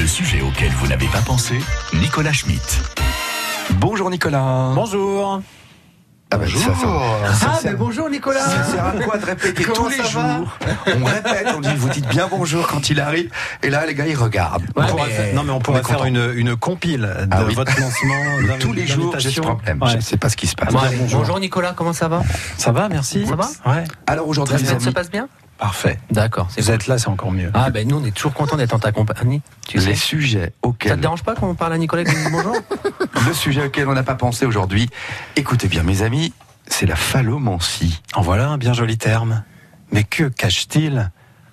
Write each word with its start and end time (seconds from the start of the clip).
Le 0.00 0.06
sujet 0.06 0.40
auquel 0.40 0.70
vous 0.72 0.86
n'avez 0.88 1.06
pas 1.06 1.20
pensé, 1.20 1.54
Nicolas 1.94 2.32
Schmitt. 2.32 2.80
Bonjour 3.72 4.10
Nicolas. 4.10 4.72
Bonjour. 4.74 5.40
Ah 6.30 6.36
bah, 6.38 6.46
ça, 6.48 6.58
ça- 6.74 7.34
ça 7.34 7.52
Ah, 7.54 7.60
mais 7.64 7.74
bonjour 7.74 8.10
Nicolas 8.10 8.40
ça 8.40 8.64
sert 8.64 8.84
à 8.86 8.92
quoi 8.92 9.18
de 9.18 9.24
répéter 9.26 9.62
Comment 9.62 9.84
tous 9.84 9.88
les 9.90 9.96
ça 9.98 10.02
jours 10.04 10.58
On 11.00 11.04
répète, 11.04 11.46
on 11.56 11.60
dit 11.60 11.74
vous 11.76 11.88
dites 11.90 12.08
bien 12.08 12.26
bonjour 12.28 12.66
quand 12.66 12.90
il 12.90 12.98
arrive. 12.98 13.30
Et 13.62 13.70
là, 13.70 13.86
les 13.86 13.94
gars, 13.94 14.06
ils 14.06 14.16
regardent. 14.16 14.64
On 14.74 14.80
Ouais, 14.82 14.88
pourrait 14.88 15.06
mais- 15.08 15.14
faire- 15.14 15.34
non 15.34 15.44
mais 15.44 15.52
on 15.52 15.60
pourrait 15.60 15.82
faire 15.84 16.04
une, 16.06 16.32
une 16.34 16.56
compile 16.56 17.02
de 17.02 17.28
Ah 17.30 17.44
oui. 17.46 17.54
votre 17.54 17.78
lancement. 17.80 18.56
Tous 18.58 18.72
les 18.72 18.86
jours, 18.86 19.12
j'ai 19.18 19.30
ce 19.30 19.40
d'invitation. 19.40 19.42
problème. 19.42 19.82
Ouais. 19.82 19.90
Je 19.90 19.96
ne 19.96 20.00
sais 20.00 20.16
pas 20.16 20.28
ce 20.28 20.36
qui 20.36 20.46
se 20.48 20.56
passe. 20.56 20.72
Bon, 20.72 20.80
Bien, 20.80 20.88
allez, 20.88 20.96
bonjour. 20.96 21.20
bonjour. 21.20 21.38
Nicolas, 21.38 21.72
comment 21.76 21.92
ça 21.92 22.08
va? 22.08 22.22
Ça 22.58 22.72
va, 22.72 22.88
merci. 22.88 23.26
Ça 23.26 23.36
va? 23.36 23.48
Ouais. 23.66 23.84
Alors 24.08 24.26
aujourd'hui, 24.26 24.58
semaine 24.58 24.80
se 24.80 24.90
passe 24.90 25.10
bien? 25.10 25.28
Parfait. 25.58 25.98
D'accord, 26.10 26.48
Vous 26.56 26.70
êtes 26.70 26.88
là, 26.88 26.98
c'est 26.98 27.08
encore 27.08 27.30
mieux. 27.30 27.50
Ah 27.54 27.70
ben 27.70 27.86
nous 27.86 27.96
on 27.98 28.04
est 28.04 28.10
toujours 28.10 28.34
content 28.34 28.56
d'être 28.56 28.74
en 28.74 28.78
ta 28.80 28.90
compagnie, 28.92 29.40
tu 29.68 29.80
sais. 29.80 29.88
les 29.88 29.94
sujets 29.94 30.40
Ça 30.40 30.46
te 30.48 30.66
auxquels, 30.66 31.00
dérange 31.00 31.22
pas 31.22 31.34
qu'on 31.34 31.54
parle 31.54 31.72
à 31.72 31.78
Nicolas 31.78 32.02
et 32.02 32.30
bonjour 32.30 32.56
le 33.26 33.32
sujet 33.32 33.64
auquel 33.66 33.88
on 33.88 33.94
n'a 33.94 34.02
pas 34.02 34.16
pensé 34.16 34.46
aujourd'hui, 34.46 34.90
écoutez 35.36 35.68
bien, 35.68 35.82
mes 35.84 36.02
amis, 36.02 36.32
c'est 36.66 36.86
la 36.86 36.96
phallomancie. 36.96 38.02
En 38.14 38.22
voilà 38.22 38.48
un 38.48 38.58
bien 38.58 38.72
joli 38.72 38.98
terme. 38.98 39.44
Mais 39.92 40.02
que 40.02 40.24
cache-t-il? 40.24 41.10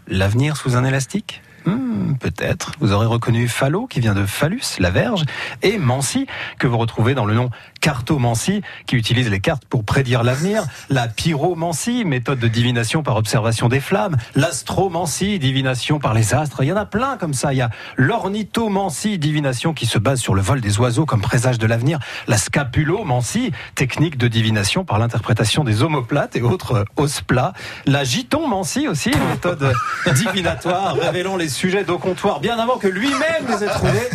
L'avenir 0.08 0.58
sous 0.58 0.76
un 0.76 0.84
élastique? 0.84 1.42
Hmm, 1.66 2.16
Peut-être. 2.20 2.74
Vous 2.80 2.92
aurez 2.92 3.06
reconnu 3.06 3.48
phallo, 3.48 3.88
qui 3.88 4.00
vient 4.00 4.14
de 4.14 4.26
phallus, 4.26 4.78
la 4.80 4.90
verge, 4.90 5.24
et 5.62 5.78
mancie, 5.78 6.28
que 6.60 6.68
vous 6.68 6.78
retrouvez 6.78 7.14
dans 7.14 7.26
le 7.26 7.34
nom 7.34 7.50
cartomancie, 7.82 8.62
qui 8.86 8.96
utilise 8.96 9.30
les 9.30 9.40
cartes 9.40 9.66
pour 9.66 9.84
prédire 9.84 10.24
l'avenir, 10.24 10.64
la 10.90 11.08
pyromancie, 11.08 12.06
méthode 12.06 12.40
de 12.40 12.48
divination 12.48 13.02
par 13.02 13.16
observation 13.16 13.70
des 13.70 13.80
flammes, 13.80 14.18
l'astromancie, 14.36 15.40
divination 15.40 16.00
par 16.00 16.14
les 16.14 16.34
astres. 16.34 16.64
Il 16.64 16.68
y 16.68 16.72
en 16.72 16.78
a 16.78 16.86
plein 16.86 17.18
comme 17.18 17.34
ça. 17.34 17.54
Il 17.54 17.58
y 17.58 17.62
a 17.62 17.72
l'ornithomancie, 17.98 19.18
divination 19.18 19.74
qui 19.74 19.86
se 19.86 19.98
base 19.98 20.20
sur 20.20 20.36
le 20.36 20.42
vol 20.42 20.62
des 20.62 20.80
oiseaux 20.80 21.06
comme 21.06 21.22
présage 21.22 21.58
de 21.58 21.66
l'avenir, 21.66 22.00
la 22.28 22.38
scapulomancie, 22.38 23.52
technique 23.76 24.18
de 24.18 24.28
divination 24.28 24.86
par 24.86 25.00
l'interprétation 25.00 25.64
des 25.64 25.84
omoplates 25.84 26.36
et 26.36 26.42
autres 26.42 26.86
os 26.98 27.22
plats, 27.22 27.54
la 27.86 28.04
gitonmancie 28.04 28.88
aussi, 28.88 29.12
méthode 29.32 29.74
divinatoire 30.16 30.96
révélant 30.96 31.36
les 31.36 31.51
sujets 31.52 31.84
d'au 31.84 31.98
comptoir 31.98 32.40
bien 32.40 32.58
avant 32.58 32.78
que 32.78 32.88
lui-même 32.88 33.46
les 33.48 33.64
ait 33.64 33.68
trouvés. 33.68 34.10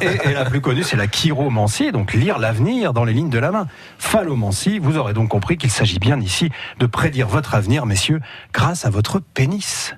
Et, 0.00 0.30
et 0.30 0.32
la 0.32 0.44
plus 0.44 0.60
connue, 0.60 0.82
c'est 0.82 0.96
la 0.96 1.06
chiromancie, 1.06 1.92
donc 1.92 2.14
lire 2.14 2.38
l'avenir 2.38 2.92
dans 2.92 3.04
les 3.04 3.12
lignes 3.12 3.30
de 3.30 3.38
la 3.38 3.50
main. 3.50 3.66
Phallomancie, 3.98 4.78
vous 4.78 4.96
aurez 4.96 5.12
donc 5.12 5.28
compris 5.28 5.58
qu'il 5.58 5.70
s'agit 5.70 5.98
bien 5.98 6.20
ici 6.20 6.50
de 6.78 6.86
prédire 6.86 7.28
votre 7.28 7.54
avenir, 7.54 7.84
messieurs, 7.84 8.20
grâce 8.52 8.86
à 8.86 8.90
votre 8.90 9.18
pénis. 9.18 9.94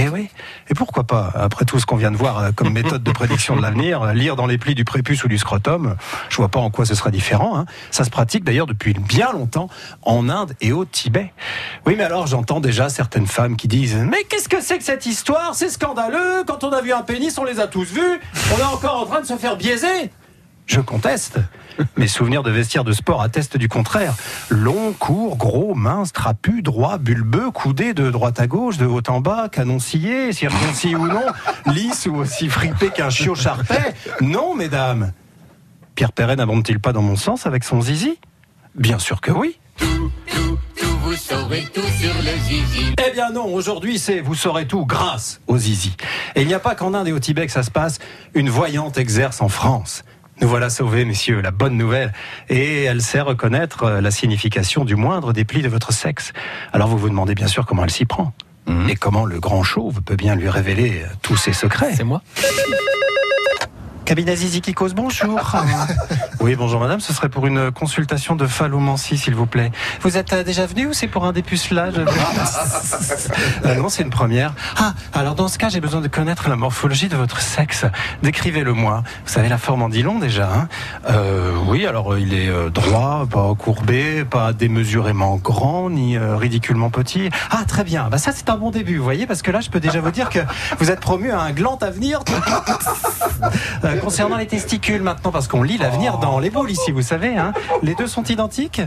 Eh 0.00 0.08
oui. 0.08 0.28
Et 0.70 0.74
pourquoi 0.74 1.02
pas, 1.04 1.32
après 1.34 1.64
tout 1.64 1.80
ce 1.80 1.86
qu'on 1.86 1.96
vient 1.96 2.12
de 2.12 2.16
voir 2.16 2.38
euh, 2.38 2.50
comme 2.54 2.72
méthode 2.72 3.02
de 3.02 3.10
prédiction 3.10 3.56
de 3.56 3.62
l'avenir, 3.62 4.02
euh, 4.02 4.12
lire 4.12 4.36
dans 4.36 4.46
les 4.46 4.56
plis 4.56 4.76
du 4.76 4.84
prépuce 4.84 5.24
ou 5.24 5.28
du 5.28 5.38
scrotum, 5.38 5.96
je 6.28 6.36
vois 6.36 6.48
pas 6.48 6.60
en 6.60 6.70
quoi 6.70 6.86
ce 6.86 6.94
sera 6.94 7.10
différent. 7.10 7.58
hein. 7.58 7.66
Ça 7.90 8.04
se 8.04 8.10
pratique 8.10 8.44
d'ailleurs 8.44 8.66
depuis 8.68 8.94
bien 8.94 9.32
longtemps 9.32 9.68
en 10.02 10.28
Inde 10.28 10.54
et 10.60 10.70
au 10.72 10.84
Tibet. 10.84 11.32
Oui, 11.84 11.94
mais 11.98 12.04
alors 12.04 12.28
j'entends 12.28 12.60
déjà 12.60 12.88
certaines 12.88 13.26
femmes 13.26 13.56
qui 13.56 13.66
disent 13.66 13.96
Mais 14.08 14.22
qu'est-ce 14.28 14.48
que 14.48 14.60
c'est 14.60 14.78
que 14.78 14.84
cette 14.84 15.06
histoire? 15.06 15.54
C'est 15.54 15.70
scandaleux 15.70 16.44
Quand 16.46 16.62
on 16.62 16.70
a 16.70 16.80
vu 16.80 16.92
un 16.92 17.02
pénis, 17.02 17.36
on 17.38 17.44
les 17.44 17.58
a 17.58 17.66
tous 17.66 17.92
vus 17.92 18.20
On 18.54 18.58
est 18.60 18.64
encore 18.74 19.00
en 19.02 19.06
train 19.06 19.20
de 19.20 19.26
se 19.26 19.36
faire 19.36 19.56
biaiser 19.56 20.10
je 20.68 20.80
conteste. 20.80 21.40
Mes 21.96 22.08
souvenirs 22.08 22.42
de 22.42 22.50
vestiaire 22.50 22.84
de 22.84 22.92
sport 22.92 23.22
attestent 23.22 23.56
du 23.56 23.68
contraire. 23.68 24.14
Long, 24.50 24.92
court, 24.92 25.36
gros, 25.36 25.74
mince, 25.74 26.12
trapu, 26.12 26.62
droit, 26.62 26.98
bulbeux, 26.98 27.50
coudé 27.50 27.94
de 27.94 28.10
droite 28.10 28.38
à 28.40 28.46
gauche, 28.46 28.76
de 28.76 28.86
haut 28.86 29.02
en 29.08 29.20
bas, 29.20 29.48
canoncillé, 29.50 30.32
circoncis 30.32 30.94
ou 30.94 31.06
non, 31.06 31.24
lisse 31.66 32.06
ou 32.06 32.16
aussi 32.16 32.48
fripé 32.48 32.90
qu'un 32.90 33.10
chiot 33.10 33.34
charpet. 33.34 33.94
Non, 34.20 34.54
mesdames. 34.54 35.12
Pierre 35.94 36.12
Perret 36.12 36.36
n'abonde-t-il 36.36 36.78
pas 36.78 36.92
dans 36.92 37.02
mon 37.02 37.16
sens 37.16 37.46
avec 37.46 37.64
son 37.64 37.80
zizi? 37.80 38.18
Bien 38.74 38.98
sûr 38.98 39.20
que 39.20 39.32
oui. 39.32 39.58
Vous 41.02 41.16
saurez 41.16 41.66
tout 41.72 41.80
sur 41.80 42.14
le 42.22 42.38
zizi. 42.44 42.94
Eh 43.06 43.12
bien 43.12 43.30
non, 43.30 43.46
aujourd'hui 43.46 43.98
c'est 43.98 44.20
vous 44.20 44.34
saurez 44.34 44.66
tout 44.66 44.84
grâce 44.84 45.40
au 45.46 45.56
zizi. 45.56 45.96
Et 46.34 46.42
il 46.42 46.46
n'y 46.46 46.54
a 46.54 46.60
pas 46.60 46.74
qu'en 46.74 46.92
Inde 46.92 47.08
et 47.08 47.12
au 47.12 47.18
Tibet 47.18 47.48
ça 47.48 47.62
se 47.62 47.70
passe, 47.70 47.98
une 48.34 48.50
voyante 48.50 48.98
exerce 48.98 49.40
en 49.40 49.48
France. 49.48 50.04
Nous 50.40 50.48
voilà 50.48 50.70
sauvés, 50.70 51.04
messieurs, 51.04 51.40
la 51.40 51.50
bonne 51.50 51.76
nouvelle. 51.76 52.12
Et 52.48 52.84
elle 52.84 53.02
sait 53.02 53.20
reconnaître 53.20 53.84
euh, 53.84 54.00
la 54.00 54.10
signification 54.10 54.84
du 54.84 54.94
moindre 54.94 55.32
des 55.32 55.44
plis 55.44 55.62
de 55.62 55.68
votre 55.68 55.92
sexe. 55.92 56.32
Alors 56.72 56.88
vous 56.88 56.98
vous 56.98 57.08
demandez 57.08 57.34
bien 57.34 57.48
sûr 57.48 57.66
comment 57.66 57.84
elle 57.84 57.90
s'y 57.90 58.04
prend. 58.04 58.32
Mhm. 58.66 58.88
Et 58.88 58.96
comment 58.96 59.24
le 59.24 59.40
grand 59.40 59.62
chauve 59.62 60.02
peut 60.02 60.16
bien 60.16 60.36
lui 60.36 60.48
révéler 60.48 61.02
euh, 61.02 61.08
tous 61.22 61.36
ses 61.36 61.52
secrets. 61.52 61.94
C'est 61.94 62.04
moi 62.04 62.22
Cabinet 64.08 64.36
Zizi 64.36 64.62
qui 64.62 64.72
cause, 64.72 64.94
bonjour. 64.94 65.38
oui, 66.40 66.56
bonjour 66.56 66.80
madame, 66.80 66.98
ce 66.98 67.12
serait 67.12 67.28
pour 67.28 67.46
une 67.46 67.70
consultation 67.70 68.36
de 68.36 68.46
phallomancie, 68.46 69.18
s'il 69.18 69.34
vous 69.34 69.44
plaît. 69.44 69.70
Vous 70.00 70.16
êtes 70.16 70.32
euh, 70.32 70.42
déjà 70.42 70.64
venu 70.64 70.86
ou 70.86 70.92
c'est 70.94 71.08
pour 71.08 71.26
un 71.26 71.32
dépucelage 71.32 71.96
Euh, 73.66 73.74
Non, 73.74 73.90
c'est 73.90 74.02
une 74.02 74.10
première. 74.10 74.54
Ah, 74.78 74.94
alors 75.12 75.34
dans 75.34 75.48
ce 75.48 75.58
cas, 75.58 75.68
j'ai 75.68 75.80
besoin 75.80 76.00
de 76.00 76.08
connaître 76.08 76.48
la 76.48 76.56
morphologie 76.56 77.08
de 77.08 77.16
votre 77.16 77.40
sexe. 77.42 77.84
Décrivez-le-moi. 78.22 79.02
Vous 79.26 79.32
savez, 79.32 79.48
la 79.48 79.58
forme 79.58 79.82
en 79.82 79.88
dit 79.90 80.02
long 80.02 80.18
déjà. 80.18 80.48
Hein 80.50 80.68
euh, 81.10 81.52
oui, 81.66 81.86
alors 81.86 82.14
euh, 82.14 82.20
il 82.20 82.32
est 82.32 82.50
droit, 82.70 83.26
pas 83.30 83.54
courbé, 83.58 84.24
pas 84.24 84.54
démesurément 84.54 85.36
grand, 85.36 85.90
ni 85.90 86.16
ridiculement 86.16 86.88
petit. 86.88 87.28
Ah, 87.50 87.64
très 87.68 87.84
bien. 87.84 88.08
Bah, 88.10 88.16
ça, 88.16 88.32
c'est 88.32 88.48
un 88.48 88.56
bon 88.56 88.70
début, 88.70 88.96
vous 88.96 89.04
voyez, 89.04 89.26
parce 89.26 89.42
que 89.42 89.50
là, 89.50 89.60
je 89.60 89.68
peux 89.68 89.80
déjà 89.80 90.00
vous 90.00 90.10
dire 90.10 90.30
que 90.30 90.40
vous 90.78 90.90
êtes 90.90 91.00
promu 91.00 91.30
à 91.30 91.40
un 91.40 91.52
gland 91.52 91.78
avenir. 91.82 92.20
Concernant 94.02 94.36
les 94.36 94.46
testicules 94.46 95.02
maintenant, 95.02 95.30
parce 95.30 95.48
qu'on 95.48 95.62
lit 95.62 95.78
l'avenir 95.78 96.18
dans 96.18 96.38
les 96.38 96.50
boules 96.50 96.70
ici, 96.70 96.90
vous 96.92 97.02
savez, 97.02 97.36
hein, 97.36 97.52
les 97.82 97.94
deux 97.94 98.06
sont 98.06 98.24
identiques 98.24 98.80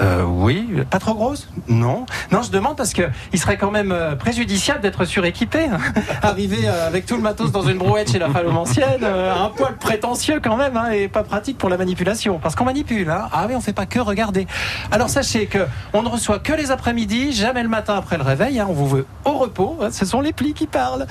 euh, 0.00 0.24
oui, 0.24 0.68
pas 0.90 0.98
trop 0.98 1.14
grosse 1.14 1.48
Non, 1.68 2.04
non, 2.32 2.42
je 2.42 2.50
demande 2.50 2.76
parce 2.76 2.92
que 2.92 3.02
il 3.32 3.38
serait 3.38 3.56
quand 3.56 3.70
même 3.70 3.92
euh, 3.92 4.16
préjudiciable 4.16 4.80
d'être 4.80 5.04
suréquipé. 5.04 5.66
hein. 5.70 5.78
Arriver 6.22 6.66
euh, 6.66 6.88
avec 6.88 7.06
tout 7.06 7.14
le 7.14 7.22
matos 7.22 7.52
dans 7.52 7.62
une 7.62 7.78
brouette 7.78 8.10
chez 8.10 8.18
la 8.18 8.28
phallomancienne, 8.28 9.04
un 9.04 9.50
poil 9.50 9.76
prétentieux 9.76 10.40
quand 10.42 10.56
même, 10.56 10.76
hein, 10.76 10.90
et 10.90 11.06
pas 11.06 11.22
pratique 11.22 11.58
pour 11.58 11.68
la 11.68 11.76
manipulation. 11.76 12.40
Parce 12.42 12.56
qu'on 12.56 12.64
manipule, 12.64 13.08
hein. 13.08 13.28
Ah 13.32 13.44
oui, 13.48 13.54
on 13.54 13.60
fait 13.60 13.72
pas 13.72 13.86
que 13.86 14.00
regarder. 14.00 14.48
Alors 14.90 15.08
sachez 15.10 15.46
que 15.46 15.64
on 15.92 16.02
ne 16.02 16.08
reçoit 16.08 16.40
que 16.40 16.52
les 16.54 16.72
après-midi, 16.72 17.32
jamais 17.32 17.62
le 17.62 17.68
matin 17.68 17.94
après 17.94 18.16
le 18.16 18.24
réveil. 18.24 18.58
hein. 18.58 18.66
On 18.68 18.72
vous 18.72 18.88
veut 18.88 19.06
au 19.24 19.34
repos. 19.38 19.78
Ce 19.92 20.04
sont 20.04 20.20
les 20.20 20.32
plis 20.32 20.54
qui 20.54 20.66
parlent. 20.66 21.06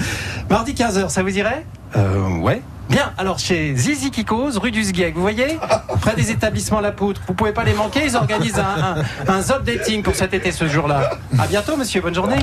Mardi 0.49 0.73
15h, 0.73 1.07
ça 1.07 1.23
vous 1.23 1.37
irait? 1.37 1.65
Euh, 1.95 2.27
ouais. 2.39 2.61
Bien, 2.89 3.13
alors 3.17 3.39
chez 3.39 3.75
Zizi 3.75 4.11
qui 4.11 4.25
cause, 4.25 4.57
rue 4.57 4.71
du 4.71 4.83
Sgueg, 4.83 5.15
vous 5.15 5.21
voyez 5.21 5.57
Près 6.01 6.15
des 6.15 6.31
établissements 6.31 6.79
La 6.81 6.91
Poutre. 6.91 7.21
Vous 7.27 7.33
pouvez 7.33 7.53
pas 7.53 7.63
les 7.63 7.73
manquer, 7.73 8.01
ils 8.05 8.15
organisent 8.15 8.59
un, 8.59 9.01
un, 9.27 9.33
un 9.51 9.59
dating 9.59 10.03
pour 10.03 10.15
cet 10.15 10.33
été 10.33 10.51
ce 10.51 10.67
jour-là. 10.67 11.11
À 11.39 11.47
bientôt, 11.47 11.77
monsieur, 11.77 12.01
bonne 12.01 12.13
journée. 12.13 12.39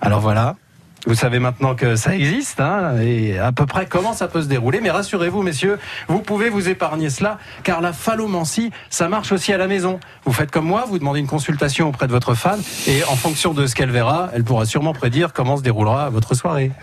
Alors 0.00 0.20
voilà. 0.20 0.56
Vous 1.06 1.14
savez 1.14 1.38
maintenant 1.38 1.76
que 1.76 1.94
ça 1.94 2.16
existe, 2.16 2.60
hein, 2.60 2.96
et 3.00 3.38
à 3.38 3.52
peu 3.52 3.64
près 3.64 3.86
comment 3.86 4.12
ça 4.12 4.26
peut 4.26 4.42
se 4.42 4.48
dérouler. 4.48 4.80
Mais 4.80 4.90
rassurez-vous, 4.90 5.42
messieurs, 5.42 5.78
vous 6.08 6.18
pouvez 6.18 6.48
vous 6.48 6.68
épargner 6.68 7.10
cela, 7.10 7.38
car 7.62 7.80
la 7.80 7.92
phallomancie, 7.92 8.72
ça 8.90 9.08
marche 9.08 9.30
aussi 9.30 9.52
à 9.52 9.56
la 9.56 9.68
maison. 9.68 10.00
Vous 10.24 10.32
faites 10.32 10.50
comme 10.50 10.66
moi, 10.66 10.84
vous 10.88 10.98
demandez 10.98 11.20
une 11.20 11.28
consultation 11.28 11.88
auprès 11.88 12.08
de 12.08 12.12
votre 12.12 12.34
femme, 12.34 12.60
et 12.88 13.04
en 13.04 13.14
fonction 13.14 13.54
de 13.54 13.68
ce 13.68 13.76
qu'elle 13.76 13.90
verra, 13.92 14.30
elle 14.34 14.42
pourra 14.42 14.64
sûrement 14.64 14.92
prédire 14.94 15.32
comment 15.32 15.56
se 15.56 15.62
déroulera 15.62 16.10
votre 16.10 16.34
soirée. 16.34 16.72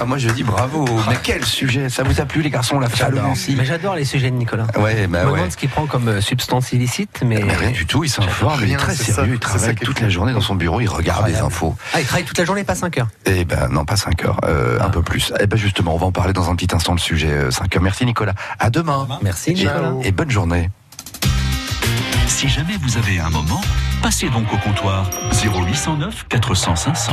Ah, 0.00 0.04
moi, 0.04 0.18
je 0.18 0.28
dis 0.30 0.42
bravo. 0.42 0.84
Mais 1.08 1.16
quel 1.22 1.44
sujet 1.44 1.88
Ça 1.88 2.02
vous 2.02 2.20
a 2.20 2.24
plu, 2.24 2.42
les 2.42 2.50
garçons, 2.50 2.80
la 2.80 2.88
phallomancie 2.88 3.54
Mais 3.56 3.64
j'adore 3.64 3.94
les 3.94 4.04
sujets 4.04 4.30
de 4.30 4.36
Nicolas. 4.36 4.66
Ouais, 4.76 5.06
bah 5.06 5.20
Je 5.22 5.26
me 5.26 5.30
ouais. 5.32 5.38
demande 5.38 5.52
ce 5.52 5.56
qu'il 5.56 5.68
prend 5.68 5.86
comme 5.86 6.08
euh, 6.08 6.20
substance 6.20 6.72
illicite, 6.72 7.20
mais... 7.24 7.40
Mais 7.42 7.54
rien 7.54 7.70
du 7.70 7.86
tout, 7.86 8.02
il 8.02 8.08
s'informe, 8.10 8.60
il 8.64 8.72
est 8.72 8.76
très 8.76 8.94
ça, 8.94 9.12
sérieux, 9.12 9.34
il 9.34 9.38
travaille 9.38 9.70
est 9.70 9.74
toute 9.74 10.00
la 10.00 10.08
journée 10.08 10.32
dans 10.32 10.40
son 10.40 10.54
bureau, 10.54 10.80
il 10.80 10.88
regarde 10.88 11.28
les 11.28 11.36
infos. 11.36 11.76
Ah, 11.92 12.00
il 12.00 12.06
travaille 12.06 12.24
toute 12.24 12.38
la 12.38 12.44
journée, 12.44 12.64
pas 12.72 12.76
5 12.80 12.98
heures. 12.98 13.08
Eh 13.26 13.44
ben 13.44 13.68
non, 13.68 13.84
pas 13.84 13.96
5 13.96 14.24
heures, 14.24 14.40
euh, 14.44 14.78
un 14.80 14.88
peu 14.88 15.02
plus. 15.02 15.32
Eh 15.40 15.46
ben 15.46 15.56
justement, 15.58 15.94
on 15.94 15.98
va 15.98 16.06
en 16.06 16.12
parler 16.12 16.32
dans 16.32 16.48
un 16.50 16.56
petit 16.56 16.74
instant 16.74 16.92
le 16.92 16.98
sujet 16.98 17.50
5 17.50 17.76
heures. 17.76 17.82
Merci 17.82 18.06
Nicolas. 18.06 18.34
À 18.58 18.70
demain. 18.70 19.06
Merci 19.22 19.50
Et, 19.50 19.54
Nicolas. 19.54 19.92
et 20.02 20.12
bonne 20.12 20.30
journée. 20.30 20.70
Si 22.26 22.48
jamais 22.48 22.76
vous 22.82 22.96
avez 22.96 23.18
un 23.20 23.28
moment, 23.30 23.60
passez 24.02 24.28
donc 24.30 24.50
au 24.52 24.56
comptoir 24.56 25.08
0809 25.44 26.26
400 26.28 26.76
500. 26.76 27.12